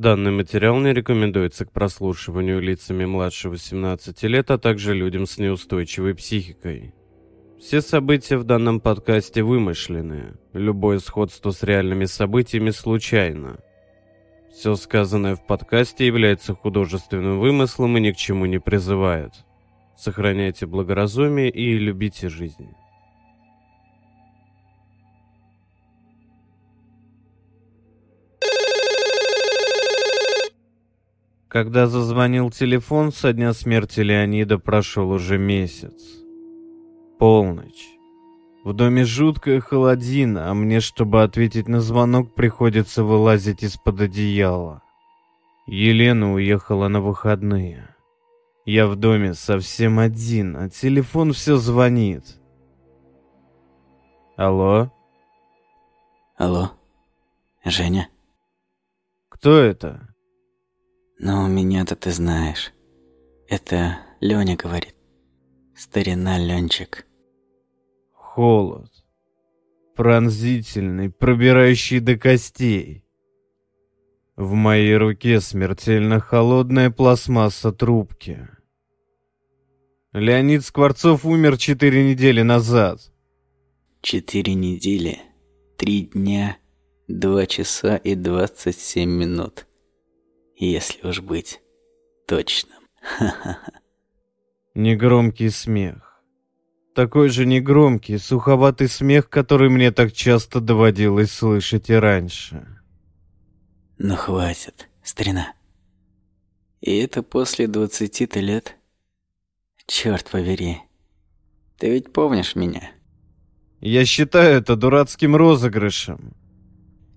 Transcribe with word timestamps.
Данный 0.00 0.30
материал 0.30 0.80
не 0.80 0.94
рекомендуется 0.94 1.66
к 1.66 1.72
прослушиванию 1.72 2.58
лицами 2.58 3.04
младше 3.04 3.50
18 3.50 4.22
лет, 4.22 4.50
а 4.50 4.56
также 4.56 4.94
людям 4.94 5.26
с 5.26 5.36
неустойчивой 5.36 6.14
психикой. 6.14 6.94
Все 7.58 7.82
события 7.82 8.38
в 8.38 8.44
данном 8.44 8.80
подкасте 8.80 9.42
вымышленные. 9.42 10.38
Любое 10.54 11.00
сходство 11.00 11.50
с 11.50 11.62
реальными 11.62 12.06
событиями 12.06 12.70
случайно. 12.70 13.58
Все 14.50 14.74
сказанное 14.74 15.36
в 15.36 15.46
подкасте 15.46 16.06
является 16.06 16.54
художественным 16.54 17.38
вымыслом 17.38 17.98
и 17.98 18.00
ни 18.00 18.12
к 18.12 18.16
чему 18.16 18.46
не 18.46 18.58
призывает. 18.58 19.32
Сохраняйте 19.98 20.64
благоразумие 20.64 21.50
и 21.50 21.76
любите 21.76 22.30
жизнь. 22.30 22.70
Когда 31.50 31.88
зазвонил 31.88 32.52
телефон, 32.52 33.10
со 33.10 33.32
дня 33.32 33.52
смерти 33.52 33.98
Леонида 34.00 34.60
прошел 34.60 35.10
уже 35.10 35.36
месяц. 35.36 36.00
Полночь. 37.18 37.88
В 38.62 38.72
доме 38.72 39.04
жуткая 39.04 39.60
холодина, 39.60 40.48
а 40.48 40.54
мне, 40.54 40.78
чтобы 40.78 41.24
ответить 41.24 41.66
на 41.66 41.80
звонок, 41.80 42.36
приходится 42.36 43.02
вылазить 43.02 43.64
из-под 43.64 44.02
одеяла. 44.02 44.84
Елена 45.66 46.34
уехала 46.34 46.86
на 46.86 47.00
выходные. 47.00 47.96
Я 48.64 48.86
в 48.86 48.94
доме 48.94 49.34
совсем 49.34 49.98
один, 49.98 50.56
а 50.56 50.68
телефон 50.68 51.32
все 51.32 51.56
звонит. 51.56 52.40
Алло? 54.36 54.92
Алло? 56.36 56.70
Женя? 57.64 58.08
Кто 59.28 59.56
это? 59.56 60.09
Ну, 61.22 61.46
меня-то 61.48 61.96
ты 61.96 62.12
знаешь. 62.12 62.72
Это 63.46 63.98
Лёня 64.20 64.56
говорит. 64.56 64.94
Старина 65.76 66.38
Ленчик. 66.38 67.06
Холод. 68.14 68.90
Пронзительный, 69.94 71.10
пробирающий 71.10 72.00
до 72.00 72.16
костей. 72.16 73.04
В 74.36 74.54
моей 74.54 74.96
руке 74.96 75.42
смертельно 75.42 76.20
холодная 76.20 76.90
пластмасса 76.90 77.70
трубки. 77.70 78.48
Леонид 80.14 80.64
Скворцов 80.64 81.26
умер 81.26 81.58
четыре 81.58 82.10
недели 82.10 82.40
назад. 82.40 83.12
Четыре 84.00 84.54
недели, 84.54 85.20
три 85.76 86.06
дня, 86.06 86.56
два 87.08 87.44
часа 87.44 87.96
и 87.96 88.14
двадцать 88.14 88.78
семь 88.78 89.10
минут 89.10 89.66
если 90.66 91.06
уж 91.06 91.20
быть 91.20 91.60
точным. 92.26 92.78
Негромкий 94.74 95.50
смех. 95.50 96.22
Такой 96.94 97.28
же 97.28 97.46
негромкий, 97.46 98.18
суховатый 98.18 98.88
смех, 98.88 99.28
который 99.28 99.70
мне 99.70 99.90
так 99.90 100.12
часто 100.12 100.60
доводилось 100.60 101.32
слышать 101.32 101.88
и 101.88 101.94
раньше. 101.94 102.66
Ну 103.98 104.16
хватит, 104.16 104.88
старина. 105.02 105.54
И 106.80 106.96
это 106.98 107.22
после 107.22 107.66
двадцати-то 107.66 108.40
лет? 108.40 108.76
Черт 109.86 110.30
побери. 110.30 110.78
Ты 111.78 111.90
ведь 111.90 112.12
помнишь 112.12 112.54
меня? 112.54 112.92
Я 113.80 114.04
считаю 114.04 114.58
это 114.58 114.76
дурацким 114.76 115.36
розыгрышем. 115.36 116.34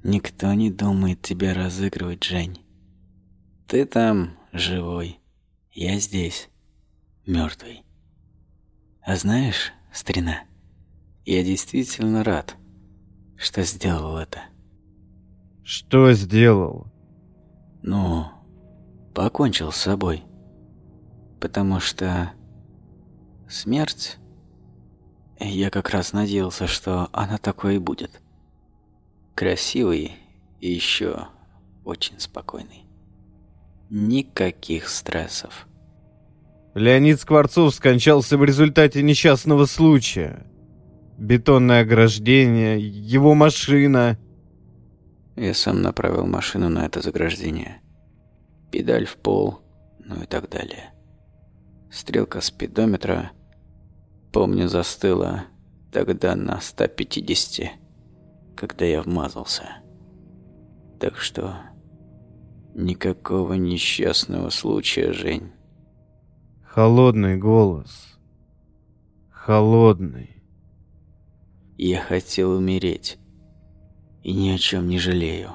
Никто 0.03 0.53
не 0.53 0.71
думает 0.71 1.21
тебя 1.21 1.53
разыгрывать, 1.53 2.23
Жень. 2.23 2.62
Ты 3.73 3.87
там 3.87 4.37
живой, 4.51 5.19
я 5.71 5.97
здесь 5.97 6.47
мертвый. 7.25 7.83
А 9.01 9.15
знаешь, 9.15 9.73
старина, 9.91 10.43
я 11.25 11.43
действительно 11.43 12.23
рад, 12.23 12.55
что 13.35 13.63
сделал 13.63 14.17
это. 14.17 14.41
Что 15.63 16.11
сделал? 16.13 16.85
Ну, 17.81 18.27
покончил 19.15 19.71
с 19.71 19.77
собой. 19.77 20.23
Потому 21.41 21.79
что 21.79 22.31
смерть... 23.49 24.19
Я 25.39 25.71
как 25.71 25.89
раз 25.89 26.13
надеялся, 26.13 26.67
что 26.67 27.09
она 27.11 27.39
такой 27.39 27.77
и 27.77 27.79
будет. 27.79 28.21
Красивый 29.33 30.11
и 30.59 30.71
еще 30.71 31.29
очень 31.83 32.19
спокойный. 32.19 32.82
Никаких 33.95 34.89
стрессов. 34.89 35.67
Леонид 36.73 37.19
Скворцов 37.19 37.75
скончался 37.75 38.39
в 38.39 38.43
результате 38.43 39.03
несчастного 39.03 39.67
случая. 39.67 40.47
Бетонное 41.19 41.81
ограждение, 41.83 42.79
его 42.79 43.35
машина. 43.35 44.17
Я 45.35 45.53
сам 45.53 45.83
направил 45.83 46.25
машину 46.25 46.69
на 46.69 46.87
это 46.87 47.01
заграждение. 47.01 47.83
Педаль 48.71 49.05
в 49.05 49.15
пол, 49.17 49.59
ну 49.99 50.23
и 50.23 50.25
так 50.25 50.49
далее. 50.49 50.91
Стрелка 51.91 52.41
спидометра, 52.41 53.29
помню, 54.31 54.69
застыла 54.69 55.43
тогда 55.91 56.35
на 56.35 56.59
150, 56.59 57.69
когда 58.55 58.85
я 58.85 59.03
вмазался. 59.03 59.65
Так 60.99 61.19
что 61.19 61.72
Никакого 62.75 63.53
несчастного 63.53 64.49
случая, 64.49 65.13
Жень. 65.13 65.51
Холодный 66.63 67.37
голос. 67.37 68.17
Холодный. 69.29 70.41
Я 71.77 72.01
хотел 72.01 72.51
умереть. 72.51 73.19
И 74.23 74.33
ни 74.33 74.49
о 74.49 74.57
чем 74.57 74.87
не 74.87 74.97
жалею. 74.97 75.51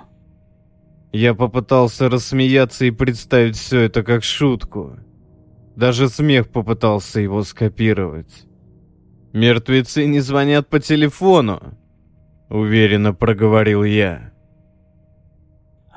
Я 1.12 1.34
попытался 1.34 2.08
рассмеяться 2.08 2.84
и 2.84 2.92
представить 2.92 3.56
все 3.56 3.80
это 3.80 4.04
как 4.04 4.22
шутку. 4.22 4.98
Даже 5.74 6.08
смех 6.08 6.50
попытался 6.50 7.18
его 7.18 7.42
скопировать. 7.42 8.44
«Мертвецы 9.32 10.06
не 10.06 10.20
звонят 10.20 10.68
по 10.68 10.78
телефону»,— 10.80 11.60
уверенно 12.48 13.12
проговорил 13.12 13.84
я. 13.84 14.32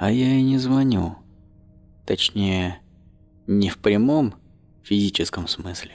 А 0.02 0.10
я 0.10 0.34
и 0.34 0.42
не 0.42 0.58
звоню. 0.58 1.16
Точнее, 2.08 2.80
не 3.46 3.70
в 3.70 3.78
прямом 3.78 4.34
физическом 4.82 5.48
смысле. 5.48 5.92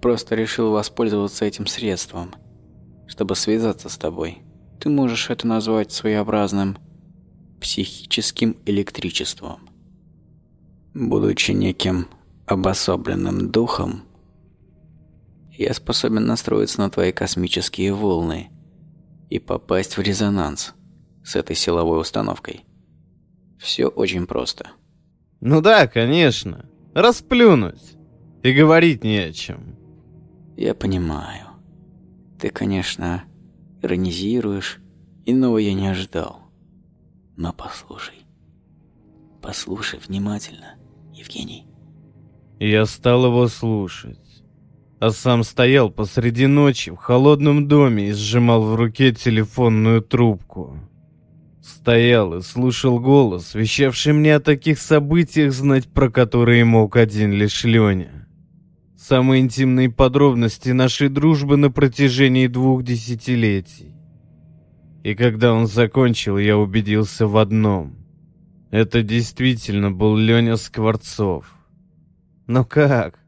Просто 0.00 0.36
решил 0.36 0.70
воспользоваться 0.70 1.44
этим 1.44 1.66
средством, 1.66 2.32
чтобы 3.08 3.34
связаться 3.34 3.88
с 3.88 3.98
тобой. 3.98 4.44
Ты 4.78 4.88
можешь 4.88 5.30
это 5.30 5.48
назвать 5.48 5.90
своеобразным 5.90 6.78
психическим 7.60 8.56
электричеством. 8.66 9.68
Будучи 10.94 11.50
неким 11.50 12.06
обособленным 12.46 13.50
духом, 13.50 14.04
я 15.50 15.74
способен 15.74 16.24
настроиться 16.24 16.80
на 16.82 16.88
твои 16.88 17.10
космические 17.10 17.92
волны 17.92 18.48
и 19.28 19.40
попасть 19.40 19.96
в 19.96 20.00
резонанс 20.02 20.72
с 21.24 21.34
этой 21.34 21.56
силовой 21.56 22.00
установкой. 22.00 22.62
Все 23.58 23.86
очень 23.86 24.26
просто. 24.26 24.70
Ну 25.40 25.60
да, 25.60 25.86
конечно. 25.86 26.66
Расплюнуть. 26.94 27.96
И 28.42 28.52
говорить 28.52 29.04
не 29.04 29.18
о 29.18 29.32
чем. 29.32 29.76
Я 30.56 30.74
понимаю. 30.74 31.46
Ты, 32.38 32.50
конечно, 32.50 33.24
иронизируешь. 33.82 34.78
Иного 35.24 35.58
я 35.58 35.74
не 35.74 35.88
ожидал. 35.88 36.40
Но 37.36 37.52
послушай. 37.52 38.26
Послушай 39.42 40.00
внимательно, 40.06 40.76
Евгений. 41.12 41.66
Я 42.58 42.86
стал 42.86 43.26
его 43.26 43.48
слушать. 43.48 44.18
А 44.98 45.10
сам 45.10 45.44
стоял 45.44 45.90
посреди 45.90 46.46
ночи 46.46 46.90
в 46.90 46.96
холодном 46.96 47.68
доме 47.68 48.08
и 48.08 48.12
сжимал 48.12 48.62
в 48.62 48.74
руке 48.76 49.12
телефонную 49.12 50.00
трубку. 50.00 50.78
Стоял 51.66 52.32
и 52.32 52.42
слушал 52.42 53.00
голос, 53.00 53.56
вещавший 53.56 54.12
мне 54.12 54.36
о 54.36 54.40
таких 54.40 54.78
событиях, 54.78 55.52
знать 55.52 55.88
про 55.88 56.08
которые 56.10 56.64
мог 56.64 56.94
один 56.94 57.32
лишь 57.32 57.64
Леня. 57.64 58.28
Самые 58.96 59.42
интимные 59.42 59.90
подробности 59.90 60.68
нашей 60.68 61.08
дружбы 61.08 61.56
на 61.56 61.72
протяжении 61.72 62.46
двух 62.46 62.84
десятилетий. 62.84 63.96
И 65.02 65.16
когда 65.16 65.52
он 65.52 65.66
закончил, 65.66 66.38
я 66.38 66.56
убедился 66.56 67.26
в 67.26 67.36
одном. 67.36 67.96
Это 68.70 69.02
действительно 69.02 69.90
был 69.90 70.16
Леня 70.16 70.54
Скворцов. 70.54 71.52
Но 72.46 72.64
как? 72.64 73.18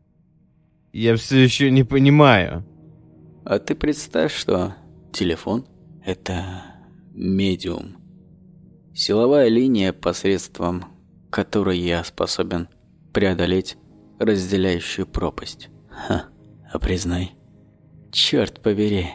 Я 0.92 1.16
все 1.16 1.42
еще 1.42 1.72
не 1.72 1.82
понимаю. 1.82 2.64
А 3.44 3.58
ты 3.58 3.74
представь, 3.74 4.32
что 4.32 4.76
телефон– 5.12 5.66
это 6.04 6.62
медиум 7.14 7.97
Силовая 8.98 9.46
линия, 9.46 9.92
посредством 9.92 10.86
которой 11.30 11.78
я 11.78 12.02
способен 12.02 12.68
преодолеть 13.14 13.76
разделяющую 14.18 15.06
пропасть. 15.06 15.68
Ха, 15.88 16.24
а 16.72 16.78
признай, 16.80 17.30
черт 18.10 18.60
побери, 18.60 19.10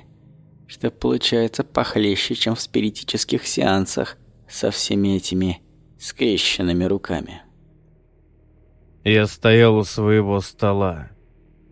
что 0.68 0.90
получается 0.90 1.66
похлеще, 1.66 2.34
чем 2.34 2.56
в 2.56 2.62
спиритических 2.62 3.46
сеансах 3.46 4.16
со 4.48 4.72
всеми 4.72 5.18
этими 5.18 5.62
скрещенными 6.00 6.86
руками. 6.86 7.42
Я 9.04 9.28
стоял 9.28 9.76
у 9.76 9.84
своего 9.84 10.40
стола. 10.40 11.10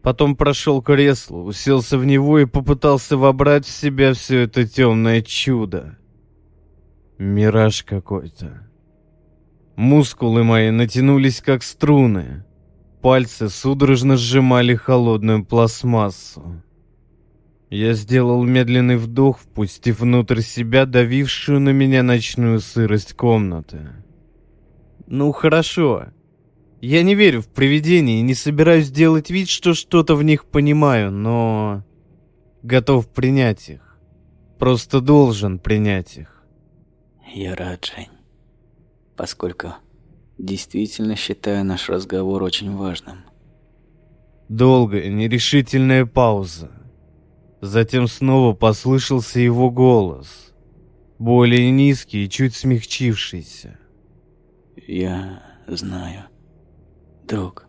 Потом 0.03 0.35
прошел 0.35 0.81
к 0.81 0.87
креслу, 0.87 1.45
уселся 1.45 1.97
в 1.97 2.03
него 2.03 2.39
и 2.39 2.45
попытался 2.45 3.15
вобрать 3.15 3.65
в 3.65 3.71
себя 3.71 4.13
все 4.13 4.41
это 4.41 4.67
темное 4.67 5.21
чудо. 5.21 5.97
Мираж 7.21 7.83
какой-то. 7.83 8.67
Мускулы 9.75 10.43
мои 10.43 10.71
натянулись 10.71 11.39
как 11.39 11.61
струны. 11.61 12.45
Пальцы 12.99 13.47
судорожно 13.47 14.17
сжимали 14.17 14.73
холодную 14.73 15.45
пластмассу. 15.45 16.63
Я 17.69 17.93
сделал 17.93 18.43
медленный 18.43 18.97
вдох, 18.97 19.37
впустив 19.37 19.99
внутрь 19.99 20.41
себя 20.41 20.87
давившую 20.87 21.59
на 21.59 21.69
меня 21.69 22.01
ночную 22.01 22.59
сырость 22.59 23.13
комнаты. 23.13 23.89
Ну 25.05 25.31
хорошо. 25.31 26.07
Я 26.81 27.03
не 27.03 27.13
верю 27.13 27.43
в 27.43 27.49
привидения 27.49 28.17
и 28.17 28.23
не 28.23 28.33
собираюсь 28.33 28.89
делать 28.89 29.29
вид, 29.29 29.47
что 29.47 29.75
что-то 29.75 30.15
в 30.15 30.23
них 30.23 30.45
понимаю, 30.45 31.11
но... 31.11 31.85
Готов 32.63 33.07
принять 33.09 33.69
их. 33.69 33.99
Просто 34.57 35.01
должен 35.01 35.59
принять 35.59 36.17
их. 36.17 36.30
Я 37.33 37.55
рад, 37.55 37.85
Жень. 37.85 38.09
Поскольку 39.15 39.75
действительно 40.37 41.15
считаю 41.15 41.63
наш 41.63 41.87
разговор 41.87 42.43
очень 42.43 42.75
важным. 42.75 43.19
Долгая, 44.49 45.09
нерешительная 45.09 46.05
пауза. 46.05 46.71
Затем 47.61 48.07
снова 48.07 48.53
послышался 48.53 49.39
его 49.39 49.71
голос. 49.71 50.53
Более 51.19 51.71
низкий 51.71 52.25
и 52.25 52.29
чуть 52.29 52.55
смягчившийся. 52.55 53.79
Я 54.75 55.41
знаю. 55.67 56.25
Друг, 57.23 57.67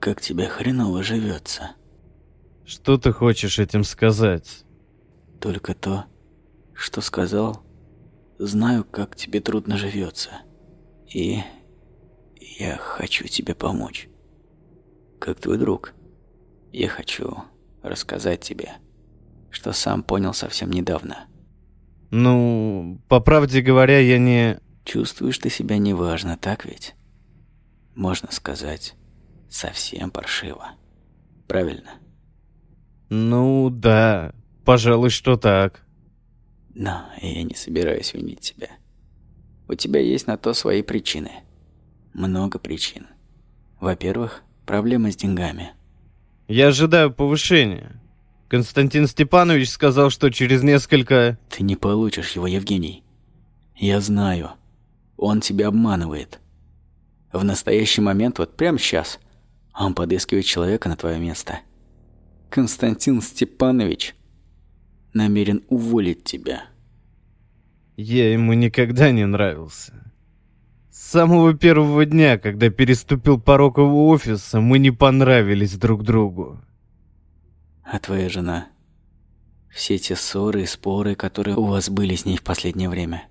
как 0.00 0.22
тебе 0.22 0.46
хреново 0.46 1.02
живется. 1.02 1.72
Что 2.64 2.96
ты 2.96 3.12
хочешь 3.12 3.58
этим 3.58 3.84
сказать? 3.84 4.64
Только 5.40 5.74
то, 5.74 6.06
что 6.74 7.02
сказал 7.02 7.65
Знаю, 8.38 8.84
как 8.84 9.16
тебе 9.16 9.40
трудно 9.40 9.76
живется. 9.76 10.30
И 11.12 11.40
я 12.40 12.76
хочу 12.76 13.26
тебе 13.28 13.54
помочь. 13.54 14.08
Как 15.18 15.40
твой 15.40 15.58
друг, 15.58 15.94
я 16.72 16.88
хочу 16.88 17.36
рассказать 17.82 18.40
тебе, 18.40 18.72
что 19.50 19.72
сам 19.72 20.02
понял 20.02 20.34
совсем 20.34 20.70
недавно. 20.70 21.26
Ну, 22.10 23.00
по 23.08 23.20
правде 23.20 23.62
говоря, 23.62 23.98
я 23.98 24.18
не... 24.18 24.58
Чувствуешь 24.84 25.38
ты 25.38 25.50
себя 25.50 25.78
неважно, 25.78 26.36
так 26.36 26.64
ведь? 26.64 26.94
Можно 27.94 28.30
сказать, 28.30 28.94
совсем 29.48 30.10
паршиво. 30.10 30.72
Правильно? 31.48 31.92
Ну, 33.08 33.70
да, 33.70 34.34
пожалуй, 34.64 35.10
что 35.10 35.36
так. 35.36 35.85
Но 36.78 37.06
я 37.22 37.42
не 37.42 37.54
собираюсь 37.54 38.12
винить 38.12 38.40
тебя. 38.40 38.68
У 39.66 39.74
тебя 39.74 39.98
есть 39.98 40.26
на 40.26 40.36
то 40.36 40.52
свои 40.52 40.82
причины. 40.82 41.30
Много 42.12 42.58
причин. 42.58 43.06
Во-первых, 43.80 44.42
проблемы 44.66 45.10
с 45.10 45.16
деньгами. 45.16 45.70
Я 46.48 46.68
ожидаю 46.68 47.10
повышения. 47.10 47.98
Константин 48.48 49.06
Степанович 49.06 49.70
сказал, 49.70 50.10
что 50.10 50.30
через 50.30 50.62
несколько... 50.62 51.38
Ты 51.48 51.62
не 51.62 51.76
получишь 51.76 52.32
его, 52.32 52.46
Евгений. 52.46 53.02
Я 53.74 54.02
знаю. 54.02 54.50
Он 55.16 55.40
тебя 55.40 55.68
обманывает. 55.68 56.40
В 57.32 57.42
настоящий 57.42 58.02
момент, 58.02 58.38
вот 58.38 58.54
прямо 58.54 58.78
сейчас, 58.78 59.18
он 59.74 59.94
подыскивает 59.94 60.44
человека 60.44 60.90
на 60.90 60.96
твое 60.96 61.18
место. 61.18 61.60
Константин 62.50 63.22
Степанович 63.22 64.14
намерен 65.16 65.64
уволить 65.68 66.24
тебя. 66.24 66.66
Я 67.96 68.32
ему 68.32 68.52
никогда 68.52 69.10
не 69.10 69.26
нравился. 69.26 70.12
С 70.90 71.00
самого 71.10 71.54
первого 71.54 72.04
дня, 72.04 72.38
когда 72.38 72.70
переступил 72.70 73.40
порог 73.40 73.78
его 73.78 74.08
офиса, 74.08 74.60
мы 74.60 74.78
не 74.78 74.90
понравились 74.90 75.76
друг 75.76 76.04
другу. 76.04 76.60
А 77.84 77.98
твоя 77.98 78.28
жена? 78.28 78.68
Все 79.70 79.98
те 79.98 80.16
ссоры 80.16 80.62
и 80.62 80.66
споры, 80.66 81.14
которые 81.14 81.56
у 81.56 81.64
вас 81.64 81.90
были 81.90 82.14
с 82.14 82.24
ней 82.24 82.36
в 82.36 82.42
последнее 82.42 82.88
время. 82.88 83.28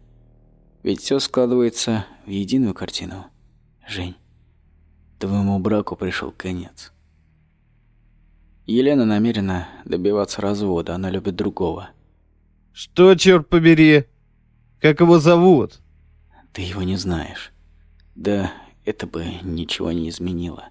Ведь 0.84 1.02
все 1.02 1.20
складывается 1.20 2.06
в 2.26 2.30
единую 2.30 2.74
картину. 2.74 3.26
Жень, 3.88 4.16
твоему 5.20 5.58
браку 5.60 5.96
пришел 5.96 6.32
конец. 6.32 6.92
Елена 8.66 9.06
намерена 9.06 9.68
добиваться 9.86 10.42
развода, 10.42 10.96
она 10.96 11.12
любит 11.12 11.36
другого. 11.36 11.90
Что, 12.74 13.16
черт 13.16 13.48
побери? 13.48 14.06
Как 14.82 15.00
его 15.00 15.20
зовут? 15.20 15.82
Ты 16.52 16.64
его 16.64 16.82
не 16.84 16.98
знаешь. 16.98 17.52
Да, 18.16 18.52
это 18.84 19.08
бы 19.08 19.26
ничего 19.44 19.92
не 19.92 20.10
изменило. 20.10 20.70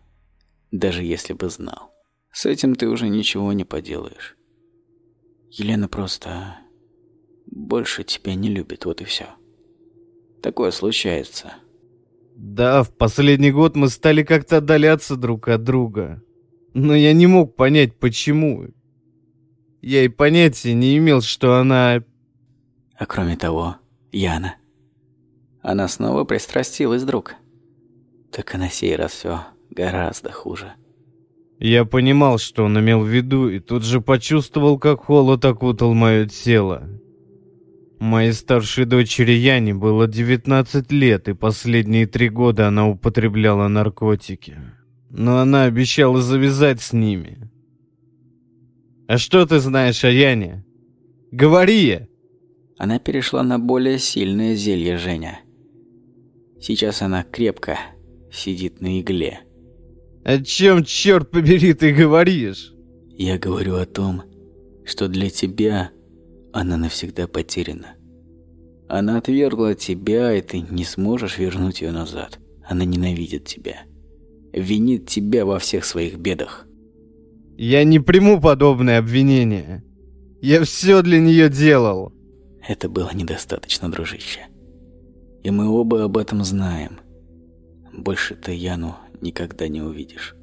Даже 0.72 1.04
если 1.04 1.34
бы 1.34 1.48
знал. 1.48 1.92
С 2.32 2.46
этим 2.46 2.74
ты 2.74 2.88
уже 2.88 3.08
ничего 3.08 3.52
не 3.52 3.64
поделаешь. 3.64 4.36
Елена 5.50 5.86
просто 5.86 6.58
больше 7.46 8.02
тебя 8.02 8.34
не 8.34 8.48
любит, 8.48 8.86
вот 8.86 9.00
и 9.00 9.04
все. 9.04 9.28
Такое 10.42 10.72
случается. 10.72 11.54
Да, 12.34 12.82
в 12.82 12.92
последний 12.92 13.52
год 13.52 13.76
мы 13.76 13.88
стали 13.88 14.24
как-то 14.24 14.56
отдаляться 14.56 15.14
друг 15.14 15.48
от 15.48 15.62
друга. 15.62 16.20
Но 16.74 16.94
я 16.94 17.12
не 17.12 17.28
мог 17.28 17.54
понять, 17.54 17.94
почему. 17.94 18.66
Я 19.80 20.02
и 20.02 20.08
понятия 20.08 20.74
не 20.74 20.98
имел, 20.98 21.22
что 21.22 21.54
она... 21.54 22.02
А 22.96 23.06
кроме 23.06 23.36
того, 23.36 23.76
Яна. 24.10 24.56
Она 25.62 25.86
снова 25.86 26.24
пристрастилась, 26.24 27.04
друг. 27.04 27.36
Так 28.32 28.54
и 28.54 28.58
на 28.58 28.68
сей 28.68 28.96
раз 28.96 29.12
все 29.12 29.40
гораздо 29.70 30.32
хуже. 30.32 30.72
Я 31.60 31.84
понимал, 31.84 32.38
что 32.38 32.64
он 32.64 32.78
имел 32.80 33.00
в 33.00 33.08
виду, 33.08 33.48
и 33.48 33.60
тут 33.60 33.84
же 33.84 34.00
почувствовал, 34.00 34.76
как 34.76 35.04
холод 35.04 35.44
окутал 35.44 35.94
мое 35.94 36.26
тело. 36.26 36.88
Моей 38.00 38.32
старшей 38.32 38.84
дочери 38.84 39.32
Яне 39.32 39.74
было 39.74 40.08
19 40.08 40.90
лет, 40.90 41.28
и 41.28 41.34
последние 41.34 42.06
три 42.06 42.28
года 42.28 42.66
она 42.66 42.88
употребляла 42.88 43.68
наркотики 43.68 44.58
но 45.16 45.38
она 45.38 45.64
обещала 45.64 46.20
завязать 46.20 46.80
с 46.80 46.92
ними. 46.92 47.38
А 49.06 49.16
что 49.16 49.46
ты 49.46 49.60
знаешь 49.60 50.04
о 50.04 50.10
Яне? 50.10 50.64
Говори! 51.30 52.08
Она 52.78 52.98
перешла 52.98 53.44
на 53.44 53.60
более 53.60 54.00
сильное 54.00 54.56
зелье, 54.56 54.98
Женя. 54.98 55.38
Сейчас 56.60 57.00
она 57.00 57.22
крепко 57.22 57.78
сидит 58.32 58.80
на 58.80 59.00
игле. 59.00 59.42
О 60.24 60.42
чем, 60.42 60.82
черт 60.82 61.30
побери, 61.30 61.74
ты 61.74 61.94
говоришь? 61.94 62.74
Я 63.10 63.38
говорю 63.38 63.76
о 63.76 63.86
том, 63.86 64.24
что 64.84 65.06
для 65.06 65.30
тебя 65.30 65.92
она 66.52 66.76
навсегда 66.76 67.28
потеряна. 67.28 67.94
Она 68.88 69.18
отвергла 69.18 69.76
тебя, 69.76 70.34
и 70.34 70.40
ты 70.40 70.60
не 70.60 70.84
сможешь 70.84 71.38
вернуть 71.38 71.82
ее 71.82 71.92
назад. 71.92 72.40
Она 72.64 72.84
ненавидит 72.84 73.44
тебя 73.44 73.82
винит 74.54 75.08
тебя 75.08 75.44
во 75.44 75.58
всех 75.58 75.84
своих 75.84 76.18
бедах. 76.18 76.66
Я 77.56 77.84
не 77.84 78.00
приму 78.00 78.40
подобное 78.40 78.98
обвинение. 78.98 79.84
Я 80.40 80.64
все 80.64 81.02
для 81.02 81.20
нее 81.20 81.48
делал. 81.48 82.12
Это 82.66 82.88
было 82.88 83.10
недостаточно, 83.12 83.90
дружище. 83.90 84.40
И 85.42 85.50
мы 85.50 85.68
оба 85.68 86.04
об 86.04 86.16
этом 86.16 86.42
знаем. 86.44 87.00
Больше 87.92 88.34
ты 88.34 88.52
Яну 88.52 88.96
никогда 89.20 89.68
не 89.68 89.82
увидишь. 89.82 90.34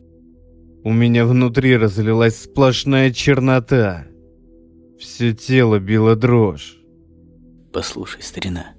У 0.84 0.92
меня 0.92 1.26
внутри 1.26 1.76
разлилась 1.78 2.44
сплошная 2.44 3.12
чернота. 3.12 4.08
Все 5.00 5.34
тело 5.34 5.80
било 5.80 6.16
дрожь. 6.16 6.78
Послушай, 7.74 8.22
старина, 8.22 8.74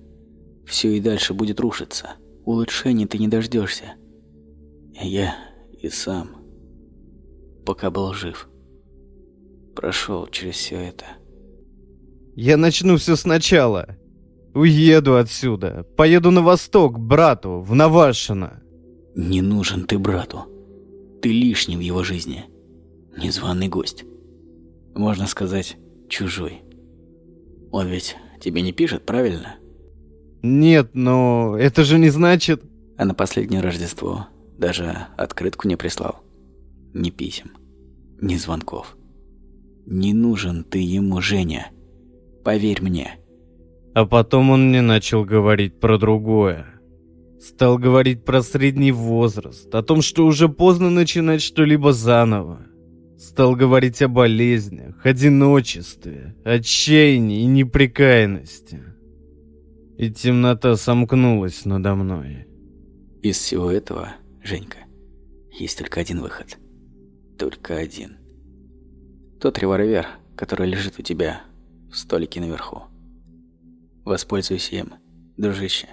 все 0.67 0.97
и 0.97 1.01
дальше 1.01 1.35
будет 1.35 1.61
рушиться. 1.61 2.11
Улучшений 2.45 3.07
ты 3.07 3.19
не 3.19 3.29
дождешься. 3.29 3.95
Я 4.95 5.35
и 5.81 5.89
сам, 5.89 6.37
пока 7.65 7.91
был 7.91 8.13
жив, 8.13 8.49
прошел 9.75 10.27
через 10.27 10.57
все 10.57 10.77
это. 10.77 11.05
Я 12.35 12.57
начну 12.57 12.97
все 12.97 13.17
сначала. 13.17 13.97
Уеду 14.55 15.17
отсюда. 15.17 15.87
Поеду 15.97 16.31
на 16.31 16.43
восток, 16.43 16.99
брату, 16.99 17.61
в 17.61 17.75
Навашино. 17.75 18.63
Не 19.15 19.41
нужен 19.43 19.87
ты 19.87 19.99
брату. 19.99 20.45
Ты 21.21 21.31
лишний 21.31 21.77
в 21.77 21.81
его 21.81 22.03
жизни. 22.03 22.45
Незваный 23.17 23.69
гость. 23.69 24.05
Можно 24.95 25.27
сказать, 25.27 25.77
чужой. 26.09 26.63
Он 27.71 27.87
ведь 27.89 28.17
тебе 28.41 28.63
не 28.63 28.73
пишет, 28.73 29.07
правильно? 29.07 29.57
Нет, 30.43 30.91
но 30.95 31.57
это 31.59 31.85
же 31.85 31.99
не 31.99 32.11
значит... 32.11 32.63
А 32.99 33.05
на 33.05 33.15
последнее 33.15 33.63
Рождество 33.63 34.27
даже 34.59 35.07
открытку 35.17 35.69
не 35.69 35.77
прислал. 35.77 36.23
Ни 36.95 37.11
писем, 37.11 37.53
ни 38.21 38.37
звонков. 38.37 38.97
Не 39.87 40.13
нужен 40.13 40.65
ты 40.65 40.79
ему, 40.79 41.21
Женя. 41.21 41.71
Поверь 42.45 42.83
мне. 42.83 43.19
А 43.95 44.07
потом 44.07 44.51
он 44.51 44.69
мне 44.69 44.81
начал 44.81 45.25
говорить 45.25 45.81
про 45.81 45.99
другое. 45.99 46.67
Стал 47.41 47.77
говорить 47.77 48.25
про 48.25 48.41
средний 48.43 48.93
возраст, 48.93 49.75
о 49.75 49.83
том, 49.83 50.01
что 50.01 50.25
уже 50.27 50.49
поздно 50.49 50.91
начинать 50.91 51.43
что-либо 51.43 51.93
заново. 51.93 52.61
Стал 53.19 53.57
говорить 53.57 54.01
о 54.03 54.09
болезнях, 54.09 55.05
одиночестве, 55.05 56.37
отчаянии 56.45 57.43
и 57.43 57.47
неприкаянности. 57.47 58.83
И 59.99 60.11
темнота 60.11 60.77
сомкнулась 60.77 61.65
надо 61.65 61.95
мной. 61.95 62.47
Из 63.23 63.39
всего 63.39 63.71
этого, 63.71 64.15
Женька, 64.43 64.79
есть 65.53 65.79
только 65.79 66.01
один 66.01 66.21
выход. 66.21 66.59
Только 67.39 67.77
один. 67.77 68.19
Тот 69.41 69.59
револьвер, 69.59 70.07
который 70.37 70.69
лежит 70.69 70.99
у 70.99 71.03
тебя 71.03 71.43
в 71.91 71.97
столике 71.97 72.41
наверху. 72.41 72.83
Воспользуйся 74.05 74.77
им, 74.77 74.95
дружище. 75.37 75.89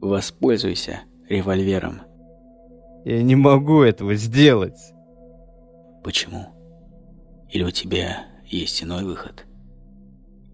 Воспользуйся 0.00 1.00
револьвером. 1.28 2.02
Я 3.04 3.22
не 3.22 3.34
могу 3.34 3.82
этого 3.82 4.14
сделать. 4.14 4.78
Почему? 6.04 6.46
Или 7.50 7.64
у 7.64 7.70
тебя 7.70 8.26
есть 8.44 8.82
иной 8.82 9.04
выход? 9.04 9.46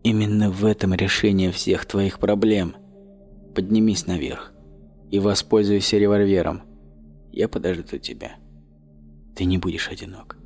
Именно 0.02 0.50
в 0.50 0.64
этом 0.64 0.94
решение 0.94 1.52
всех 1.52 1.84
твоих 1.84 2.18
проблем. 2.18 2.76
Поднимись 3.54 4.06
наверх 4.06 4.52
и 5.10 5.18
воспользуйся 5.18 5.98
револьвером. 5.98 6.62
Я 7.32 7.48
подожду 7.48 7.98
тебя. 7.98 8.36
Ты 9.36 9.44
не 9.44 9.58
будешь 9.58 9.88
одинок. 9.88 10.36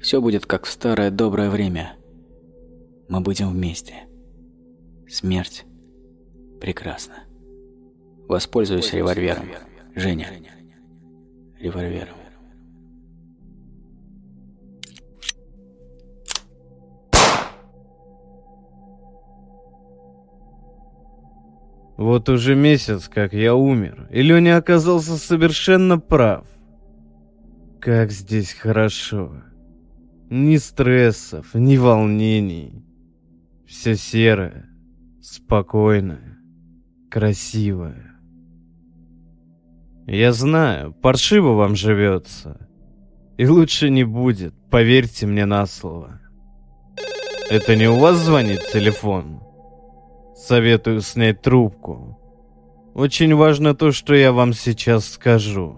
Все 0.00 0.20
будет 0.20 0.46
как 0.46 0.64
в 0.64 0.70
старое 0.70 1.10
доброе 1.10 1.50
время. 1.50 1.96
Мы 3.08 3.20
будем 3.20 3.50
вместе. 3.50 4.08
Смерть 5.08 5.64
прекрасна. 6.60 7.24
Воспользуйся 8.28 8.96
револьвером. 8.96 9.48
Женя. 9.94 10.28
Револьвером. 11.58 12.19
Вот 22.00 22.30
уже 22.30 22.54
месяц, 22.54 23.10
как 23.10 23.34
я 23.34 23.54
умер, 23.54 24.08
и 24.10 24.22
Леня 24.22 24.56
оказался 24.56 25.18
совершенно 25.18 25.98
прав. 25.98 26.46
Как 27.78 28.10
здесь 28.10 28.54
хорошо. 28.54 29.42
Ни 30.30 30.56
стрессов, 30.56 31.52
ни 31.52 31.76
волнений. 31.76 32.86
Все 33.66 33.96
серое, 33.96 34.70
спокойное, 35.20 36.38
красивое. 37.10 38.18
Я 40.06 40.32
знаю, 40.32 40.94
паршиво 40.94 41.52
вам 41.52 41.76
живется. 41.76 42.66
И 43.36 43.46
лучше 43.46 43.90
не 43.90 44.04
будет, 44.04 44.54
поверьте 44.70 45.26
мне 45.26 45.44
на 45.44 45.66
слово. 45.66 46.18
Это 47.50 47.76
не 47.76 47.88
у 47.88 47.96
вас 47.96 48.16
звонит 48.16 48.62
телефон? 48.72 49.49
Советую 50.40 51.02
снять 51.02 51.42
трубку. 51.42 52.18
Очень 52.94 53.34
важно 53.34 53.74
то, 53.74 53.92
что 53.92 54.14
я 54.14 54.32
вам 54.32 54.54
сейчас 54.54 55.06
скажу. 55.06 55.76